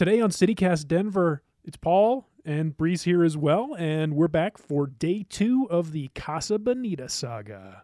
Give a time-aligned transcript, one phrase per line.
[0.00, 4.86] Today on CityCast Denver, it's Paul and Bree's here as well, and we're back for
[4.86, 7.82] day two of the Casa Bonita saga.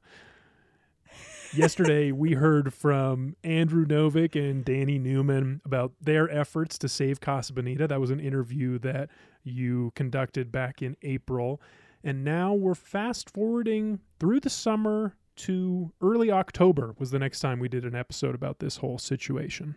[1.55, 7.53] Yesterday, we heard from Andrew Novick and Danny Newman about their efforts to save Casa
[7.53, 7.87] Bonita.
[7.87, 9.11] That was an interview that
[9.45, 11.61] you conducted back in April.
[12.03, 17.61] And now we're fast forwarding through the summer to early October was the next time
[17.61, 19.77] we did an episode about this whole situation.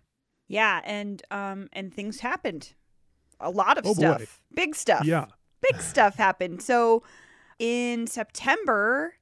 [0.50, 2.74] Yeah, and um and things happened.
[3.40, 4.02] A lot of Oh, boy.
[4.02, 4.42] stuff.
[4.54, 5.06] Big stuff.
[5.06, 5.28] Yeah.
[5.62, 6.62] Big stuff happened.
[6.62, 7.04] So
[7.60, 9.14] in September,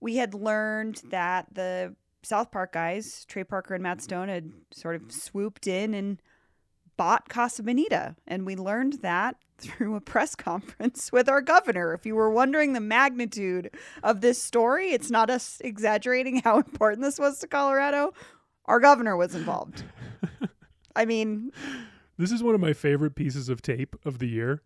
[0.00, 4.96] we had learned that the South Park guys, Trey Parker and Matt Stone, had sort
[4.96, 6.20] of swooped in and
[6.96, 8.16] bought Casa Bonita.
[8.26, 11.94] And we learned that through a press conference with our governor.
[11.94, 13.70] If you were wondering the magnitude
[14.02, 18.12] of this story, it's not us exaggerating how important this was to Colorado.
[18.66, 19.84] Our governor was involved.
[20.94, 21.52] I mean,
[22.18, 24.62] This is one of my favorite pieces of tape of the year.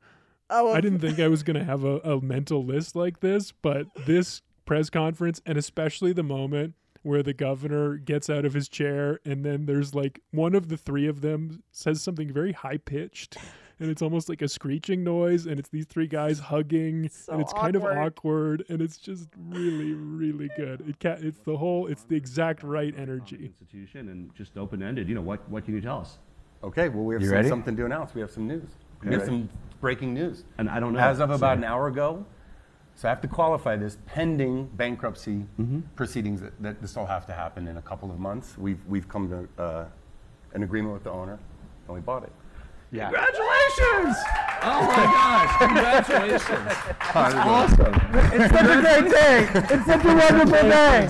[0.51, 3.53] oh, I didn't think I was going to have a, a mental list like this,
[3.53, 8.69] but this press conference, and especially the moment where the governor gets out of his
[8.69, 12.79] chair, and then there's like one of the three of them says something very high
[12.79, 13.37] pitched.
[13.79, 17.43] And it's almost like a screeching noise, and it's these three guys hugging, So and
[17.43, 17.99] it's kind of awkward.
[17.99, 20.81] awkward, and it's just really, really good.
[20.89, 23.37] It ca- it's the whole, it's the exact right energy.
[23.45, 25.09] institution and just open ended.
[25.11, 26.19] You know, what, what can you tell us?
[26.65, 28.15] Okay, well, we have some, something to announce.
[28.15, 28.65] We have some news.
[29.05, 29.51] We have some
[29.83, 30.45] breaking news.
[30.57, 30.99] And I don't know.
[31.01, 32.25] As of about so- an hour ago,
[32.95, 35.45] so I have to qualify this pending bankruptcy
[35.97, 38.57] proceedings that, that this all have to happen in a couple of months.
[38.57, 39.85] We've, we've come to uh,
[40.55, 41.39] an agreement with the owner,
[41.89, 42.33] and we bought it.
[42.93, 43.11] Yeah.
[43.11, 43.56] Congratulations!
[43.79, 45.59] Oh my gosh!
[45.59, 46.73] Congratulations!
[47.15, 47.95] Awesome.
[48.33, 49.49] It's such a great day.
[49.75, 51.09] It's such a wonderful day.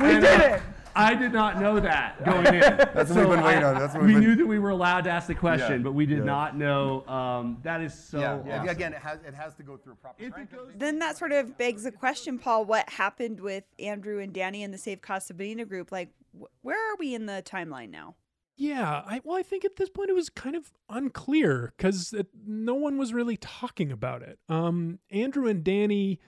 [0.00, 0.62] We did it.
[0.96, 2.60] I did not know that going in.
[2.60, 3.78] That's what we've been waiting on.
[3.80, 5.84] That's what we we've been- knew that we were allowed to ask the question, Yeah,
[5.84, 6.24] but we did yeah.
[6.24, 7.04] not know.
[7.08, 8.20] Um, that is so.
[8.20, 8.56] yeah, yeah.
[8.60, 8.68] awesome.
[8.68, 11.32] Again, it has, it has to go through a proper it goes- then that sort
[11.32, 15.34] of begs the question, Paul, what happened with Andrew and Danny and the Save Casa
[15.34, 15.90] Bonita group?
[15.90, 18.14] Like, wh- where are we in the timeline now?
[18.56, 22.14] Yeah, I well, I think at this point it was kind of unclear because
[22.46, 24.38] no one was really talking about it.
[24.48, 26.20] Um, Andrew and Danny,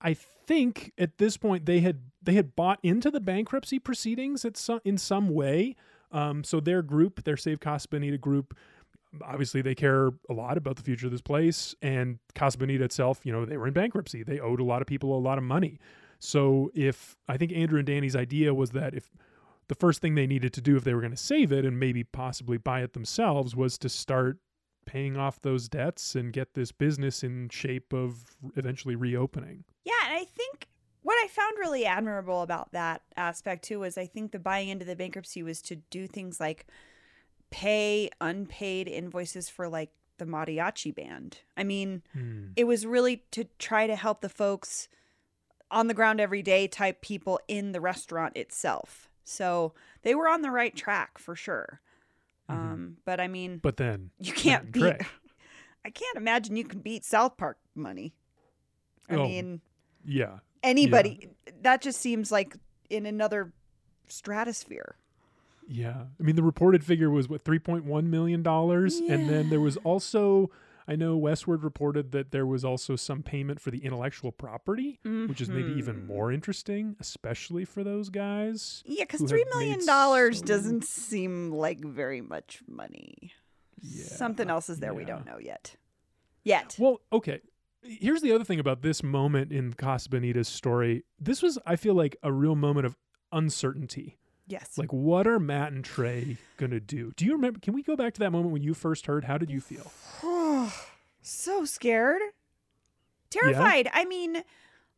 [0.00, 4.56] I think at this point they had they had bought into the bankruptcy proceedings at
[4.56, 5.76] some in some way.
[6.10, 8.56] Um, so their group, their Save Casa Bonita group,
[9.22, 13.20] obviously they care a lot about the future of this place and Casa Bonita itself.
[13.24, 15.44] You know, they were in bankruptcy; they owed a lot of people a lot of
[15.44, 15.78] money.
[16.18, 19.10] So if I think Andrew and Danny's idea was that if
[19.68, 21.78] the first thing they needed to do if they were going to save it and
[21.78, 24.38] maybe possibly buy it themselves was to start
[24.86, 29.64] paying off those debts and get this business in shape of eventually reopening.
[29.84, 30.68] Yeah, and I think
[31.02, 34.86] what I found really admirable about that aspect too was I think the buying into
[34.86, 36.66] the bankruptcy was to do things like
[37.50, 41.38] pay unpaid invoices for like the mariachi band.
[41.56, 42.48] I mean, hmm.
[42.56, 44.88] it was really to try to help the folks
[45.70, 49.07] on the ground every day type people in the restaurant itself.
[49.28, 51.80] So they were on the right track for sure.
[52.48, 54.82] Um, but I mean, But then you can't beat.
[55.84, 58.14] I can't imagine you can beat South Park money.
[59.08, 59.60] I Oh, mean,
[60.04, 60.38] yeah.
[60.62, 61.28] anybody.
[61.62, 62.56] That just seems like
[62.88, 63.52] in another
[64.06, 64.96] stratosphere.
[65.68, 66.04] Yeah.
[66.18, 70.50] I mean the reported figure was what 3.1 million dollars and then there was also
[70.88, 75.26] I know Westword reported that there was also some payment for the intellectual property, mm-hmm.
[75.26, 78.82] which is maybe even more interesting, especially for those guys.
[78.86, 83.32] Yeah, because three million dollars so- doesn't seem like very much money.
[83.82, 85.76] Something else is there we don't know yet.
[86.42, 86.76] Yet.
[86.78, 87.40] Well, okay.
[87.82, 91.04] Here's the other thing about this moment in Casa Bonita's story.
[91.20, 92.96] This was, I feel like, a real moment of
[93.30, 94.18] uncertainty.
[94.48, 94.78] yes.
[94.78, 97.12] Like, what are Matt and Trey gonna do?
[97.14, 97.60] Do you remember?
[97.60, 99.24] Can we go back to that moment when you first heard?
[99.24, 99.92] How did you feel?
[101.22, 102.22] so scared.
[103.30, 103.88] Terrified.
[103.92, 104.42] I mean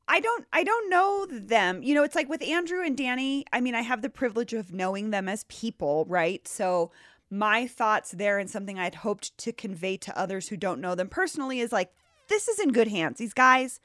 [0.08, 1.82] i don't i don't know them.
[1.82, 4.72] You know it's like with andrew and danny i mean i have the privilege of
[4.72, 6.46] knowing them as people right?
[6.46, 6.90] So
[7.30, 11.08] my thoughts there and something i'd hoped to convey to others who don't know them
[11.08, 11.92] personally is like
[12.30, 13.18] this is in good hands.
[13.18, 13.80] These guys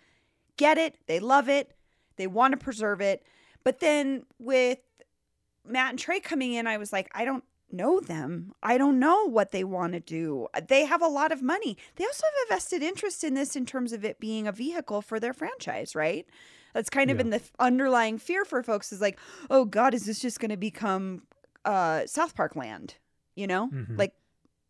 [0.56, 0.98] get it.
[1.08, 1.72] They love it.
[2.16, 3.24] They want to preserve it.
[3.66, 4.80] But then with
[5.68, 8.54] Matt and Trey coming in, I was like, I don't know them.
[8.64, 10.48] I don't know what they want to do.
[10.68, 11.78] They have a lot of money.
[11.96, 15.02] They also have a vested interest in this in terms of it being a vehicle
[15.02, 16.26] for their franchise, right?
[16.74, 17.22] That's kind of Yeah.
[17.24, 19.18] in the underlying fear for folks is like,
[19.50, 21.24] oh God, is this just going to become
[21.66, 22.96] uh, South Park land?
[23.36, 23.98] You know, Mhm.
[23.98, 24.14] like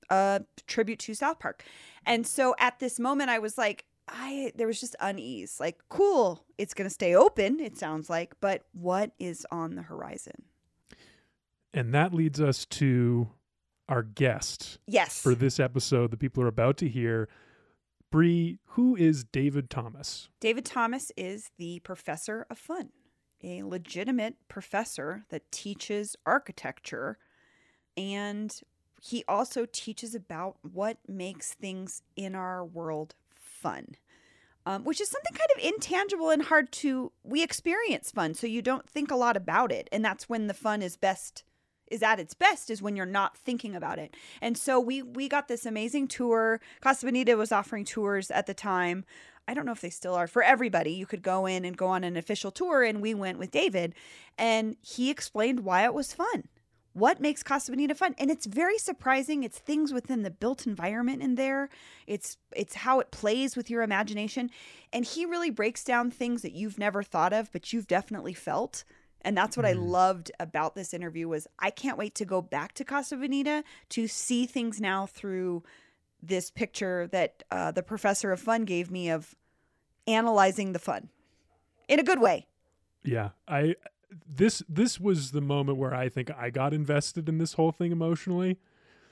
[0.10, 1.64] a tribute to South Park.
[2.06, 5.60] And so at this moment, I was like, I there was just unease.
[5.60, 7.60] Like, cool, it's going to stay open.
[7.60, 10.44] It sounds like, but what is on the horizon?
[11.75, 13.27] And that leads us to
[13.89, 15.22] our guest Yes.
[15.22, 17.27] for this episode that people are about to hear.
[18.12, 20.30] Bree, who is David Thomas?
[20.39, 22.92] David Thomas is the professor of fun,
[23.44, 27.18] a legitimate professor that teaches architecture.
[27.98, 28.57] And
[29.01, 33.95] he also teaches about what makes things in our world fun,
[34.66, 37.12] um, which is something kind of intangible and hard to.
[37.24, 39.89] We experience fun, so you don't think a lot about it.
[39.92, 41.44] And that's when the fun is best.
[41.88, 45.30] Is at its best is when you're not thinking about it, and so we we
[45.30, 46.60] got this amazing tour.
[46.82, 49.06] Casa Bonita was offering tours at the time,
[49.48, 50.92] I don't know if they still are for everybody.
[50.92, 53.94] You could go in and go on an official tour, and we went with David,
[54.38, 56.46] and he explained why it was fun.
[56.94, 58.16] What makes Casa Bonita fun?
[58.18, 59.44] And it's very surprising.
[59.44, 61.68] It's things within the built environment in there.
[62.08, 64.50] It's it's how it plays with your imagination.
[64.94, 68.86] And he really breaks down things that you've never thought of, but you've definitely felt.
[69.22, 72.74] And that's what I loved about this interview was I can't wait to go back
[72.74, 75.64] to Casa Bonita to see things now through
[76.22, 79.36] this picture that uh, the professor of fun gave me of
[80.08, 81.10] analyzing the fun
[81.88, 82.48] in a good way.
[83.04, 83.76] Yeah, I
[84.28, 87.92] this this was the moment where I think I got invested in this whole thing
[87.92, 88.58] emotionally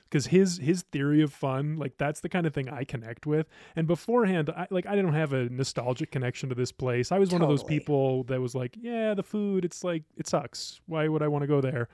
[0.04, 3.46] because his his theory of fun like that's the kind of thing I connect with.
[3.76, 7.12] And beforehand, I like I didn't have a nostalgic connection to this place.
[7.12, 10.26] I was one of those people that was like, yeah, the food, it's like it
[10.26, 10.80] sucks.
[10.86, 11.88] Why would I want to go there?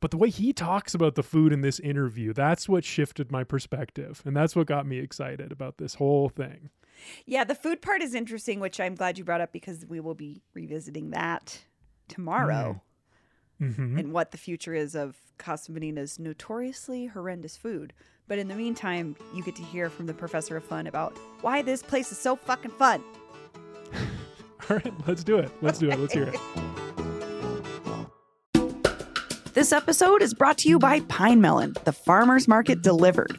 [0.00, 3.44] But the way he talks about the food in this interview, that's what shifted my
[3.44, 4.22] perspective.
[4.24, 6.70] And that's what got me excited about this whole thing.
[7.24, 10.14] Yeah, the food part is interesting, which I'm glad you brought up because we will
[10.14, 11.64] be revisiting that
[12.08, 12.80] tomorrow mm.
[13.58, 17.92] Hmm and what the future is of Casa Bonita's notoriously horrendous food.
[18.28, 21.62] But in the meantime, you get to hear from the professor of fun about why
[21.62, 23.02] this place is so fucking fun.
[24.68, 25.50] All right, let's do it.
[25.62, 25.98] Let's do it.
[25.98, 26.40] Let's hear it.
[29.56, 33.38] This episode is brought to you by Pine Melon, the farmer's market delivered.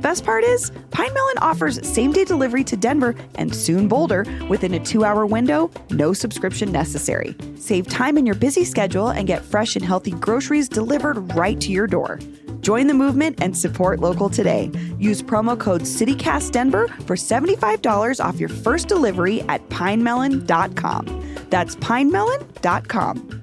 [0.00, 4.72] Best part is, Pine Melon offers same day delivery to Denver and soon Boulder within
[4.74, 7.36] a two hour window, no subscription necessary.
[7.56, 11.70] Save time in your busy schedule and get fresh and healthy groceries delivered right to
[11.70, 12.18] your door.
[12.60, 14.70] Join the movement and support local today.
[14.98, 21.34] Use promo code CityCastDenver for $75 off your first delivery at pinemelon.com.
[21.50, 23.40] That's pinemelon.com.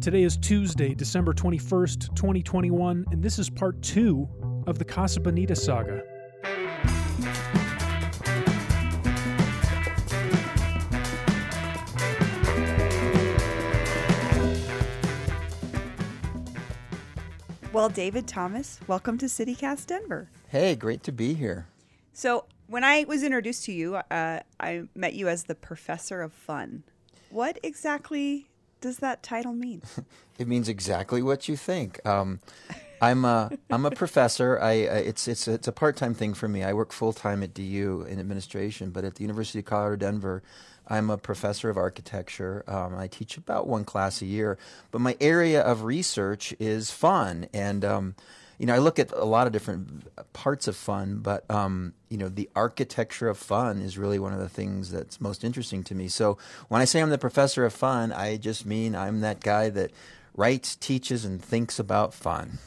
[0.00, 4.28] Today is Tuesday, December 21st, 2021, and this is part two
[4.66, 6.02] of the Casa Bonita saga.
[17.72, 20.30] Well, David Thomas, welcome to CityCast Denver.
[20.48, 21.66] Hey, great to be here.
[22.14, 26.32] So, when I was introduced to you, uh, I met you as the professor of
[26.32, 26.84] fun.
[27.28, 28.48] What exactly
[28.80, 29.82] does that title mean?
[30.38, 32.04] It means exactly what you think.
[32.06, 32.40] Um,
[33.00, 34.58] I'm a I'm a professor.
[34.60, 36.62] I it's it's it's a part time thing for me.
[36.62, 40.42] I work full time at DU in administration, but at the University of Colorado Denver,
[40.88, 42.64] I'm a professor of architecture.
[42.66, 44.58] Um, I teach about one class a year,
[44.90, 47.84] but my area of research is fun and.
[47.84, 48.14] Um,
[48.58, 52.16] you know, I look at a lot of different parts of fun, but um, you
[52.16, 55.94] know, the architecture of fun is really one of the things that's most interesting to
[55.94, 56.08] me.
[56.08, 59.68] So when I say I'm the professor of fun, I just mean I'm that guy
[59.68, 59.90] that
[60.34, 62.58] writes, teaches, and thinks about fun.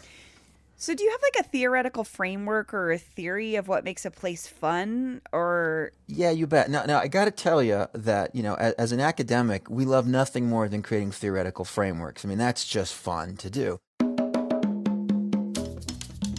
[0.81, 4.12] So, do you have like a theoretical framework or a theory of what makes a
[4.12, 5.19] place fun?
[5.33, 6.69] Or, Yeah, you bet.
[6.69, 9.83] Now, now I got to tell you that you know, as, as an academic, we
[9.83, 12.24] love nothing more than creating theoretical frameworks.
[12.24, 13.81] I mean, that's just fun to do.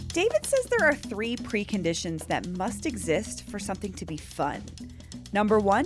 [0.07, 4.63] David says there are three preconditions that must exist for something to be fun.
[5.33, 5.85] Number one,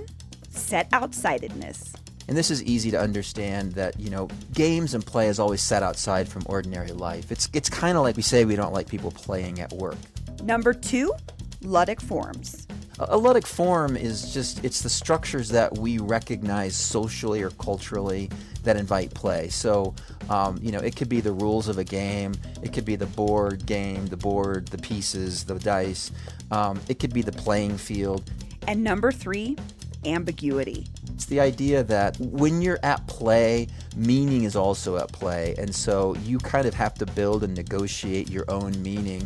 [0.49, 1.93] set outsidedness.
[2.27, 5.83] And this is easy to understand that, you know, games and play is always set
[5.83, 7.31] outside from ordinary life.
[7.31, 9.97] It's, it's kind of like we say we don't like people playing at work.
[10.43, 11.13] Number two,
[11.61, 12.67] ludic forms.
[12.97, 18.29] A ludic form is just, it's the structures that we recognize socially or culturally
[18.63, 19.49] that invite play.
[19.49, 19.93] So,
[20.29, 23.05] um, you know, it could be the rules of a game, it could be the
[23.05, 26.09] board game, the board, the pieces, the dice,
[26.51, 28.23] um, it could be the playing field,
[28.67, 29.57] And number three,
[30.05, 30.87] ambiguity.
[31.15, 35.55] It's the idea that when you're at play, meaning is also at play.
[35.57, 39.25] And so you kind of have to build and negotiate your own meaning.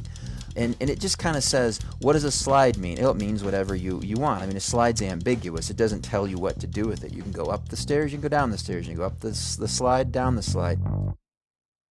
[0.55, 2.99] And, and it just kind of says, what does a slide mean?
[2.99, 4.43] It means whatever you, you want.
[4.43, 5.71] I mean, a slide's ambiguous.
[5.71, 7.11] It doesn't tell you what to do with it.
[7.11, 9.07] You can go up the stairs, you can go down the stairs, you can go
[9.07, 10.79] up the, the slide, down the slide.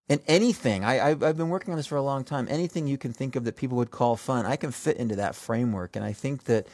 [0.10, 3.00] And anything, I, I've, I've been working on this for a long time, anything you
[3.00, 5.96] can think of that people would call fun, I can fit into that framework.
[5.96, 6.68] And I think that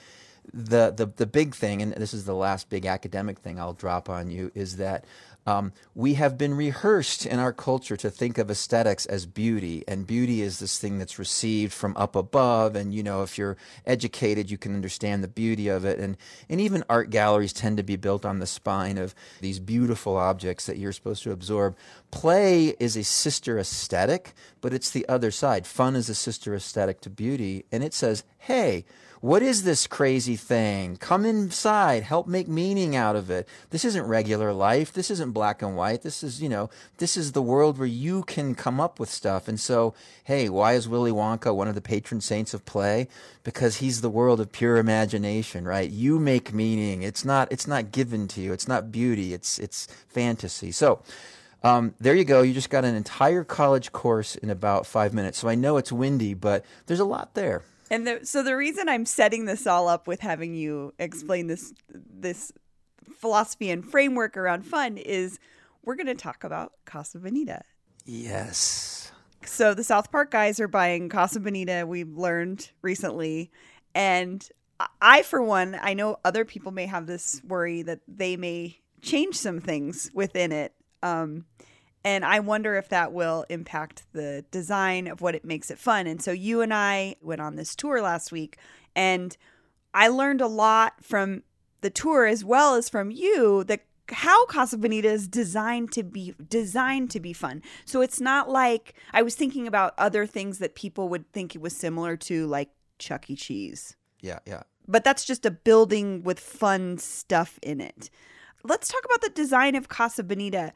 [0.52, 4.10] the, the, the big thing, and this is the last big academic thing I'll drop
[4.10, 5.06] on you, is that
[5.46, 10.08] um, we have been rehearsed in our culture to think of aesthetics as beauty, and
[10.08, 12.76] beauty is this thing that's received from up above.
[12.78, 16.00] And you know, if you're educated, you can understand the beauty of it.
[16.00, 16.16] And
[16.50, 20.66] and even art galleries tend to be built on the spine of these beautiful objects
[20.66, 21.76] that you're supposed to absorb.
[22.10, 25.68] Play is a sister aesthetic, but it's the other side.
[25.68, 28.86] Fun is a sister aesthetic to beauty, and it says, hey
[29.24, 30.98] what is this crazy thing?
[30.98, 33.48] Come inside, help make meaning out of it.
[33.70, 34.92] This isn't regular life.
[34.92, 36.01] This isn't black and white.
[36.01, 39.48] This is, you know, this is the world where you can come up with stuff.
[39.48, 39.94] And so,
[40.25, 43.08] hey, why is Willy Wonka one of the patron saints of play?
[43.46, 45.89] Because he's the world of pure imagination, right?
[45.89, 47.01] You make meaning.
[47.01, 48.51] It's not it's not given to you.
[48.51, 49.34] It's not beauty.
[49.34, 50.74] It's it's fantasy.
[50.74, 51.01] So,
[51.63, 52.42] um, there you go.
[52.42, 55.38] You just got an entire college course in about five minutes.
[55.38, 57.63] So I know it's windy, but there's a lot there.
[57.90, 61.74] And the, so the reason I'm setting this all up with having you explain this
[61.92, 62.52] this
[63.18, 65.40] philosophy and framework around fun is
[65.84, 67.63] we're going to talk about Casa Bonita.
[68.06, 69.12] Yes.
[69.46, 71.86] So the South Park guys are buying Casa Bonita.
[71.88, 73.52] We've learned recently,
[73.94, 74.48] and
[75.02, 79.36] I, for one, I know other people may have this worry that they may change
[79.36, 80.74] some things within it.
[81.02, 81.46] Um,
[82.04, 86.08] and I wonder if that will impact the design of what it makes it fun.
[86.08, 88.58] And so you and I went on this tour last week,
[88.96, 89.36] and
[89.94, 91.44] I learned a lot from
[91.82, 96.36] the tour as well as from you that how Casa Bonita is designed to be
[96.50, 97.62] designed to be fun.
[97.86, 101.62] So it's not like I was thinking about other things that people would think it
[101.62, 102.70] was similar to like
[103.00, 103.36] Chuck E.
[103.36, 103.96] Cheese.
[104.20, 104.64] Yeah, yeah.
[104.88, 108.10] But that's just a building with fun stuff in it.
[108.64, 110.74] Let's talk about the design of Casa Bonita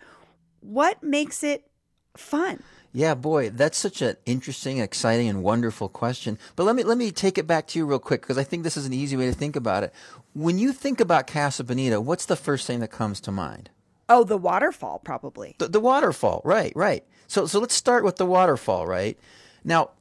[0.62, 1.68] what makes it
[2.16, 2.62] fun?
[2.94, 6.40] Yeah, boy, that's such an interesting, exciting, and wonderful question.
[6.56, 8.64] But let me let me take it back to you real quick because I think
[8.64, 9.94] this is an easy way to think about it.
[10.34, 13.70] When you think about Casa Bonita, what's the first thing that comes to mind?
[14.10, 15.56] Oh, the waterfall, probably.
[15.60, 17.04] The, the waterfall, right, right.
[17.28, 19.18] So so let's start with the waterfall, right?
[19.64, 19.92] Now,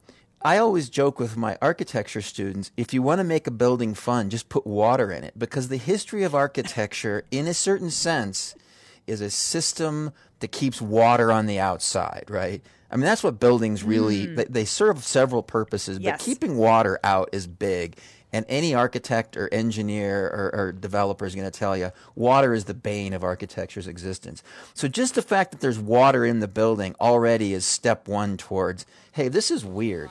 [0.41, 4.29] I always joke with my architecture students if you want to make a building fun,
[4.29, 8.55] just put water in it because the history of architecture, in a certain sense,
[9.07, 12.61] is a system that keeps water on the outside, right?
[12.91, 14.35] I mean, that's what buildings really, mm.
[14.35, 16.13] they, they, serve several purposes, yes.
[16.13, 17.97] but keeping water out is big.
[18.33, 22.65] And any architect or engineer or, or developer is going to tell you water is
[22.65, 24.43] the bane of architecture's existence.
[24.73, 28.85] So just the fact that there's water in the building already is step one towards,
[29.13, 30.09] hey, this is weird.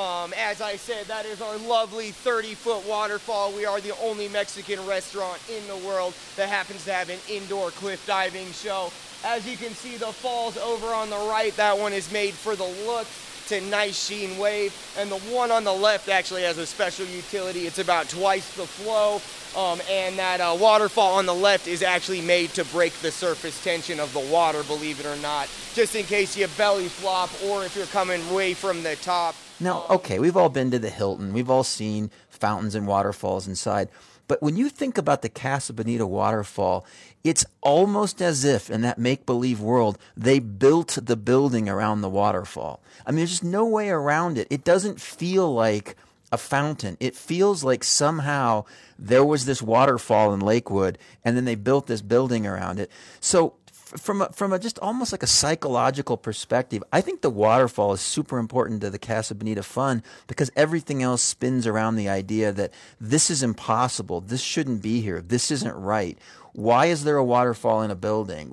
[0.00, 3.52] Um, as I said, that is our lovely 30 foot waterfall.
[3.52, 7.70] We are the only Mexican restaurant in the world that happens to have an indoor
[7.70, 8.90] cliff diving show.
[9.26, 12.56] As you can see, the falls over on the right, that one is made for
[12.56, 13.06] the look.
[13.52, 14.72] A nice sheen wave.
[14.96, 17.66] And the one on the left actually has a special utility.
[17.66, 19.20] It's about twice the flow.
[19.60, 23.62] Um, and that uh, waterfall on the left is actually made to break the surface
[23.64, 27.64] tension of the water, believe it or not, just in case you belly flop or
[27.64, 29.34] if you're coming way from the top.
[29.60, 31.34] Now, okay, we've all been to the Hilton.
[31.34, 33.88] We've all seen fountains and waterfalls inside.
[34.26, 36.86] But when you think about the Casa Bonita waterfall,
[37.24, 42.08] it's almost as if in that make believe world, they built the building around the
[42.08, 42.80] waterfall.
[43.04, 44.46] I mean, there's just no way around it.
[44.48, 45.96] It doesn't feel like
[46.32, 46.96] a fountain.
[47.00, 48.64] It feels like somehow
[48.98, 52.90] there was this waterfall in Lakewood and then they built this building around it.
[53.20, 53.54] So
[53.96, 58.00] from a, from a just almost like a psychological perspective, I think the waterfall is
[58.00, 62.72] super important to the Casa Bonita fun because everything else spins around the idea that
[63.00, 66.18] this is impossible, this shouldn't be here, this isn't right.
[66.52, 68.48] Why is there a waterfall in a building?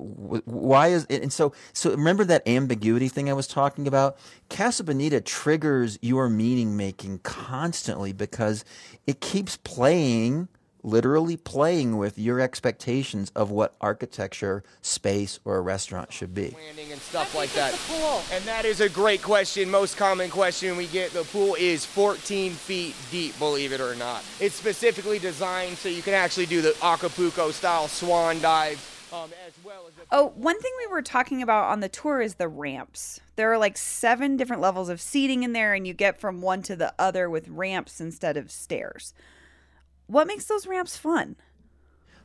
[0.45, 1.23] Why is it?
[1.23, 4.17] And so, so remember that ambiguity thing I was talking about?
[4.49, 8.63] Casa Bonita triggers your meaning making constantly because
[9.07, 10.47] it keeps playing
[10.83, 16.55] literally playing with your expectations of what architecture, space, or a restaurant should be.
[16.65, 17.77] Landing and stuff like that.
[18.31, 19.69] And that is a great question.
[19.69, 21.11] Most common question we get.
[21.11, 24.23] The pool is 14 feet deep, believe it or not.
[24.39, 28.93] It's specifically designed so you can actually do the Acapulco style swan dive.
[29.13, 32.35] Um, as well as oh, one thing we were talking about on the tour is
[32.35, 33.21] the ramps.
[33.37, 36.61] There are like seven different levels of seating in there, and you get from one
[36.63, 39.13] to the other with ramps instead of stairs.
[40.07, 41.35] What makes those ramps fun?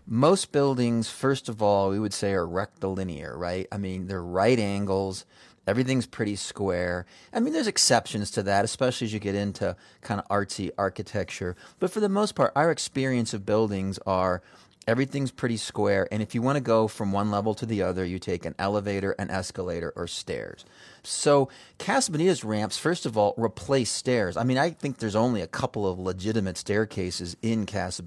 [0.06, 3.68] Most buildings, first of all, we would say are rectilinear, right?
[3.70, 5.24] I mean, they're right angles
[5.66, 7.06] Everything's pretty square.
[7.32, 11.56] I mean, there's exceptions to that, especially as you get into kind of artsy architecture.
[11.78, 14.42] But for the most part, our experience of buildings are
[14.86, 16.08] everything's pretty square.
[16.10, 18.54] And if you want to go from one level to the other, you take an
[18.58, 20.64] elevator, an escalator, or stairs.
[21.02, 21.48] So
[21.78, 24.36] Casa Bonita's ramps, first of all, replace stairs.
[24.36, 28.02] I mean, I think there's only a couple of legitimate staircases in Casa.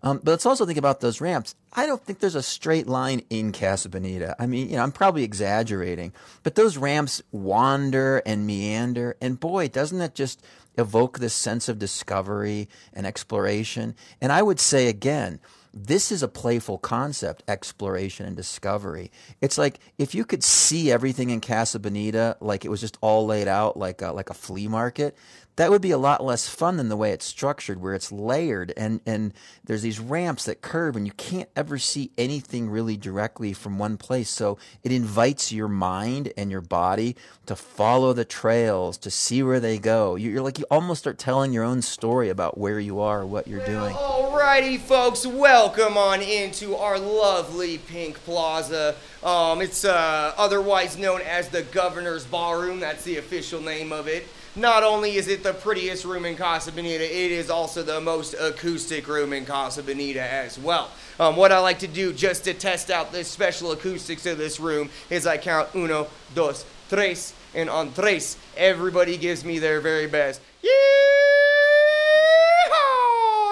[0.00, 1.54] Um, but let's also think about those ramps.
[1.72, 4.36] I don't think there's a straight line in Casa Bonita.
[4.38, 9.68] I mean, you know, I'm probably exaggerating, but those ramps wander and meander, and boy,
[9.68, 10.42] doesn't that just
[10.76, 13.96] evoke this sense of discovery and exploration?
[14.20, 15.40] And I would say again,
[15.86, 19.10] this is a playful concept, exploration and discovery.
[19.40, 23.26] It's like if you could see everything in Casa Bonita like it was just all
[23.26, 25.16] laid out like a, like a flea market,
[25.58, 28.72] that would be a lot less fun than the way it's structured, where it's layered
[28.76, 29.34] and, and
[29.64, 33.96] there's these ramps that curve and you can't ever see anything really directly from one
[33.96, 34.30] place.
[34.30, 39.58] So it invites your mind and your body to follow the trails, to see where
[39.58, 40.14] they go.
[40.14, 43.66] You're like, you almost start telling your own story about where you are, what you're
[43.66, 43.96] doing.
[43.96, 48.94] Alrighty, folks, welcome on into our lovely Pink Plaza.
[49.24, 52.78] Um, it's uh, otherwise known as the Governor's Ballroom.
[52.78, 54.28] That's the official name of it.
[54.56, 58.34] Not only is it the prettiest room in Casa Bonita, it is also the most
[58.40, 60.90] acoustic room in Casa Bonita as well.
[61.20, 64.58] Um, what I like to do just to test out the special acoustics of this
[64.58, 70.06] room is I count uno, dos, tres, and on tres, everybody gives me their very
[70.06, 70.40] best.
[70.62, 70.68] Yeehaw!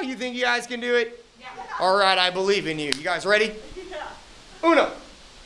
[0.06, 1.24] You think you guys can do it?
[1.40, 1.46] Yeah.
[1.80, 2.86] All right, I believe in you.
[2.86, 3.54] You guys ready?
[3.90, 4.08] Yeah.
[4.68, 4.90] Uno,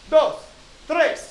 [0.08, 0.42] dos,
[0.86, 1.29] tres.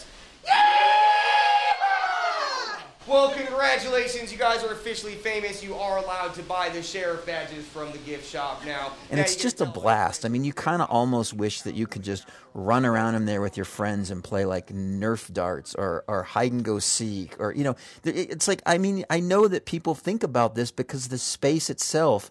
[3.10, 4.32] Well, congratulations.
[4.32, 5.64] You guys are officially famous.
[5.64, 8.92] You are allowed to buy the sheriff badges from the gift shop now.
[9.10, 10.26] And Now it's just a blast.
[10.26, 13.42] I mean, you kind of almost wish that you could just run around in there
[13.42, 17.52] with your friends and play like Nerf darts or, or hide and go seek or,
[17.52, 21.18] you know, it's like, I mean, I know that people think about this because the
[21.18, 22.30] space itself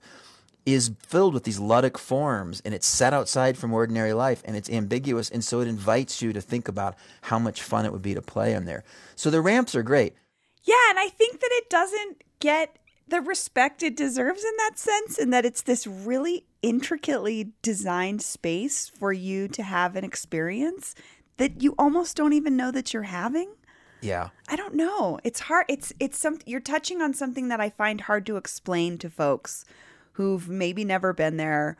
[0.64, 4.70] is filled with these ludic forms and it's set outside from ordinary life and it's
[4.70, 5.28] ambiguous.
[5.28, 8.22] And so it invites you to think about how much fun it would be to
[8.22, 8.84] play in there.
[9.16, 10.14] So the ramps are great.
[10.64, 15.18] Yeah, and I think that it doesn't get the respect it deserves in that sense,
[15.18, 20.94] and that it's this really intricately designed space for you to have an experience
[21.38, 23.54] that you almost don't even know that you're having.
[24.00, 24.28] Yeah.
[24.48, 25.18] I don't know.
[25.24, 25.66] It's hard.
[25.68, 29.64] It's it's something you're touching on something that I find hard to explain to folks
[30.12, 31.76] who've maybe never been there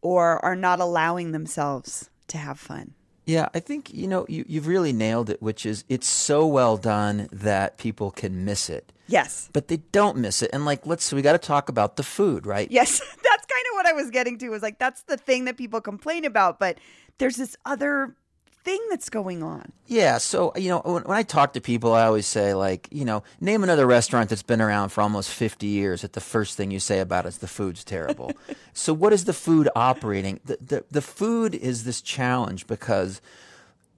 [0.00, 2.94] or are not allowing themselves to have fun.
[3.30, 6.76] Yeah, I think you know you, you've really nailed it, which is it's so well
[6.76, 9.48] done that people can miss it, Yes.
[9.52, 10.50] but they don't miss it.
[10.52, 12.68] And like, let's we got to talk about the food, right?
[12.70, 14.48] Yes, that's kind of what I was getting to.
[14.48, 16.78] Was like that's the thing that people complain about, but
[17.18, 18.16] there's this other
[18.62, 19.72] thing that's going on.
[19.86, 20.18] Yeah.
[20.18, 23.22] So you know, when, when I talk to people, I always say like, you know,
[23.40, 26.02] name another restaurant that's been around for almost fifty years.
[26.02, 28.32] That the first thing you say about it is the food's terrible.
[28.72, 30.40] so what is the food operating?
[30.44, 33.20] The, the the food is this challenge because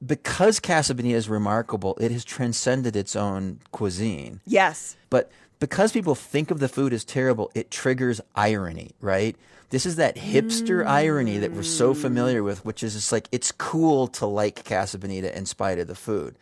[0.05, 4.41] because Casa Bonita is remarkable, it has transcended its own cuisine.
[4.47, 4.97] Yes.
[5.11, 9.37] But because people think of the food as terrible, it triggers irony, right?
[9.73, 13.51] This is that hipster irony that we're so familiar with, which is just like it's
[13.53, 16.37] cool to like Casa Bonita in spite of the food.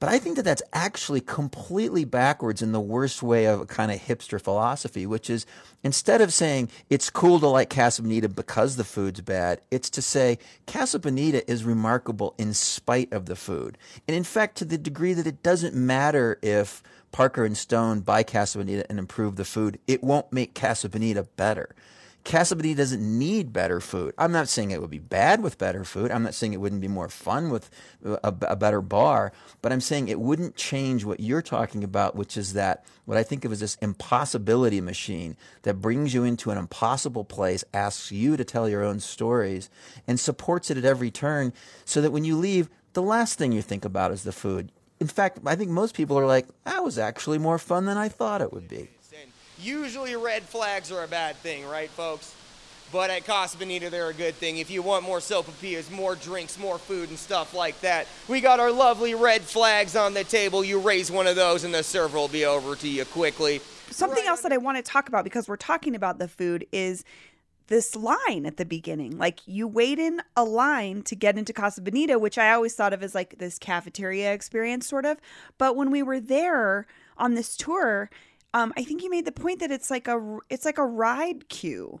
[0.00, 3.92] But I think that that's actually completely backwards in the worst way of a kind
[3.92, 5.46] of hipster philosophy, which is
[5.84, 10.02] instead of saying it's cool to like Casa Bonita because the food's bad, it's to
[10.02, 13.78] say Casa Bonita is remarkable in spite of the food.
[14.08, 18.24] And in fact, to the degree that it doesn't matter if Parker and Stone buy
[18.24, 21.72] Casa Bonita and improve the food, it won't make Casa Bonita better.
[22.26, 24.12] Casa doesn't need better food.
[24.18, 26.10] I'm not saying it would be bad with better food.
[26.10, 27.70] I'm not saying it wouldn't be more fun with
[28.04, 32.36] a, a better bar, but I'm saying it wouldn't change what you're talking about, which
[32.36, 36.58] is that what I think of as this impossibility machine that brings you into an
[36.58, 39.70] impossible place, asks you to tell your own stories,
[40.08, 41.52] and supports it at every turn
[41.84, 44.72] so that when you leave, the last thing you think about is the food.
[44.98, 48.08] In fact, I think most people are like, that was actually more fun than I
[48.08, 48.88] thought it would be.
[49.58, 52.34] Usually red flags are a bad thing, right, folks?
[52.92, 54.58] But at Casa Bonita, they're a good thing.
[54.58, 58.60] If you want more sopapillas, more drinks, more food, and stuff like that, we got
[58.60, 60.62] our lovely red flags on the table.
[60.62, 63.60] You raise one of those, and the server will be over to you quickly.
[63.90, 66.66] Something Right else that I want to talk about because we're talking about the food
[66.70, 67.04] is
[67.68, 69.18] this line at the beginning.
[69.18, 72.92] Like you wait in a line to get into Casa Bonita, which I always thought
[72.92, 75.18] of as like this cafeteria experience, sort of.
[75.58, 78.10] But when we were there on this tour,
[78.56, 81.48] um, I think you made the point that it's like a it's like a ride
[81.50, 82.00] queue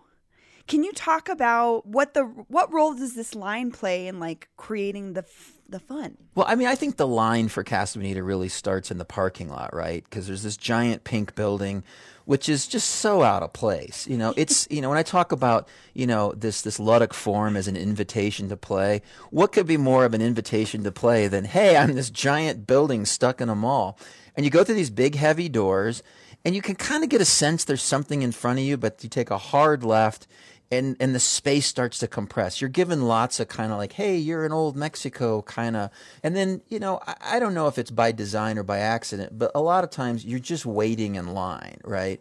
[0.66, 5.12] Can you talk about what the what role does this line play in like creating
[5.12, 6.16] the f- the fun?
[6.34, 9.50] Well, I mean, I think the line for Casa Bonita really starts in the parking
[9.50, 10.02] lot, right?
[10.04, 11.84] Because there's this giant pink building,
[12.24, 14.06] which is just so out of place.
[14.06, 17.56] You know, it's you know when I talk about you know this this ludic form
[17.56, 21.44] as an invitation to play, what could be more of an invitation to play than
[21.44, 23.98] hey, I'm this giant building stuck in a mall,
[24.34, 26.02] and you go through these big heavy doors,
[26.46, 29.02] and you can kind of get a sense there's something in front of you, but
[29.02, 30.28] you take a hard left
[30.70, 32.60] and and the space starts to compress.
[32.60, 35.90] You're given lots of kind of like, hey, you're in old Mexico kind of,
[36.22, 39.36] and then you know, I, I, don't know if it's by design or by accident,
[39.36, 42.20] but a lot of times you're just waiting in line, right?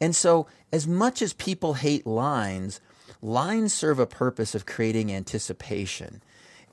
[0.00, 2.80] And so, as much as people hate lines,
[3.20, 6.22] lines serve a purpose of creating anticipation.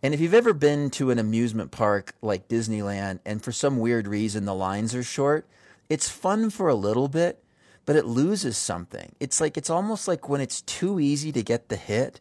[0.04, 4.08] And if you've ever been to an amusement park like Disneyland, and for some weird
[4.08, 5.48] reason the lines are short,
[5.93, 7.43] it's fun for a little bit
[7.86, 9.12] but it loses something.
[9.19, 12.19] It's like it's almost like when it's too easy to get the hit,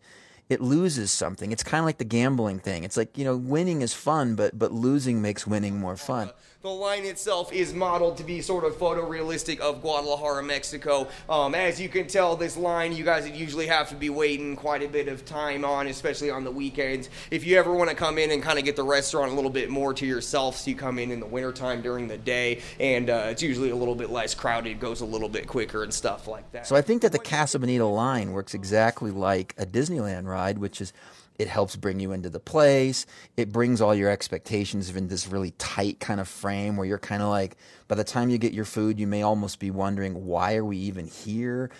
[0.50, 1.52] it loses something.
[1.52, 2.82] It's kind of like the gambling thing.
[2.82, 6.30] It's like, you know, winning is fun, but but losing makes winning more fun.
[6.62, 11.08] The line itself is modeled to be sort of photorealistic of Guadalajara, Mexico.
[11.26, 14.82] Um, as you can tell, this line you guys usually have to be waiting quite
[14.82, 17.08] a bit of time on, especially on the weekends.
[17.30, 19.50] If you ever want to come in and kind of get the restaurant a little
[19.50, 23.08] bit more to yourself, so you come in in the wintertime during the day, and
[23.08, 26.28] uh, it's usually a little bit less crowded, goes a little bit quicker and stuff
[26.28, 26.66] like that.
[26.66, 30.80] So I think that the Casa Bonita line works exactly like a Disneyland ride, which
[30.80, 30.92] is
[31.40, 33.06] it helps bring you into the place.
[33.34, 37.22] It brings all your expectations in this really tight kind of frame where you're kind
[37.22, 37.56] of like,
[37.88, 40.76] by the time you get your food, you may almost be wondering, why are we
[40.76, 41.70] even here?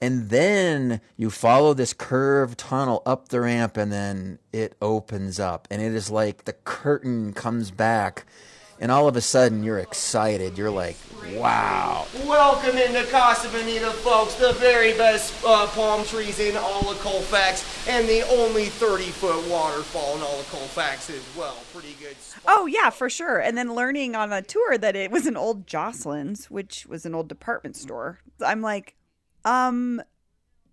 [0.00, 5.68] And then you follow this curved tunnel up the ramp, and then it opens up,
[5.70, 8.26] and it is like the curtain comes back
[8.80, 10.58] and all of a sudden you're excited.
[10.58, 10.96] You're like,
[11.34, 12.06] wow.
[12.26, 14.34] Welcome into Casa Bonita, folks.
[14.34, 19.48] The very best uh, palm trees in all of Colfax, and the only 30 foot
[19.48, 21.56] waterfall in all of Colfax as well.
[21.72, 22.20] Pretty good.
[22.20, 22.42] Spot.
[22.46, 23.38] Oh, yeah, for sure.
[23.38, 27.14] And then learning on a tour that it was an old Joslin's, which was an
[27.14, 28.20] old department store.
[28.44, 28.94] I'm like,
[29.44, 30.02] um,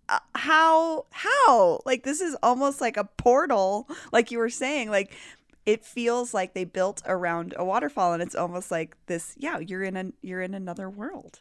[0.10, 5.16] uh, how how like this is almost like a portal like you were saying like
[5.66, 9.84] it feels like they built around a waterfall and it's almost like this yeah you're
[9.84, 11.40] in a you're in another world.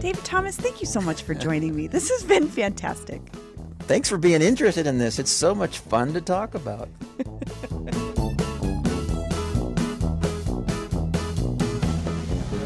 [0.00, 1.86] David thomas thank you so much for joining me.
[1.86, 3.22] This has been fantastic.
[3.80, 5.18] Thanks for being interested in this.
[5.18, 6.88] It's so much fun to talk about.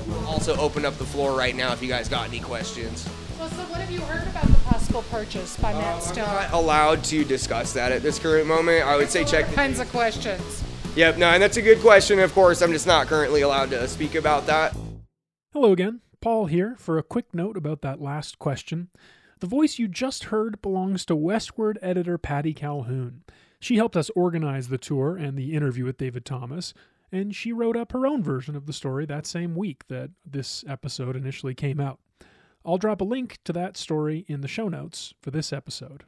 [0.06, 3.08] We'll also open up the floor right now if you guys got any questions.
[3.38, 4.53] Well, so what have you heard about
[4.94, 6.28] the purchase by Matt uh, Stone?
[6.28, 8.86] I'm not allowed to discuss that at this current moment.
[8.86, 9.48] I would say check.
[9.48, 10.62] The- kinds of questions.
[10.94, 12.20] Yep, no, and that's a good question.
[12.20, 14.76] Of course, I'm just not currently allowed to speak about that.
[15.52, 18.90] Hello again, Paul here for a quick note about that last question.
[19.40, 23.24] The voice you just heard belongs to Westword editor Patty Calhoun.
[23.58, 26.72] She helped us organize the tour and the interview with David Thomas,
[27.10, 30.64] and she wrote up her own version of the story that same week that this
[30.68, 31.98] episode initially came out.
[32.64, 36.04] I'll drop a link to that story in the show notes for this episode.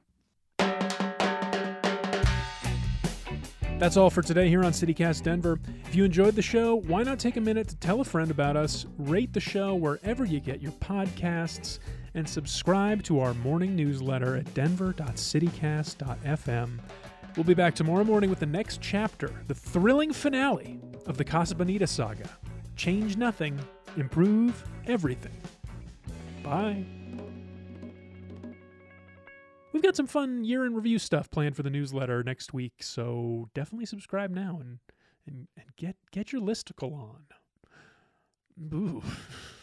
[3.78, 5.60] That's all for today here on CityCast Denver.
[5.84, 8.56] If you enjoyed the show, why not take a minute to tell a friend about
[8.56, 11.78] us, rate the show wherever you get your podcasts,
[12.14, 16.78] and subscribe to our morning newsletter at denver.citycast.fm.
[17.36, 21.54] We'll be back tomorrow morning with the next chapter, the thrilling finale of the Casa
[21.54, 22.30] Bonita saga.
[22.76, 23.60] Change nothing,
[23.98, 25.36] improve everything.
[26.46, 26.84] Bye.
[29.72, 33.50] We've got some fun year in review stuff planned for the newsletter next week, so
[33.52, 34.78] definitely subscribe now and
[35.26, 37.24] and, and get get your listicle on.
[38.72, 39.02] Ooh.